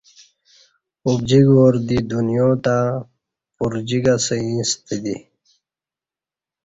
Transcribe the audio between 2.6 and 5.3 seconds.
تں پرجیک اسہ ییݩستہ دی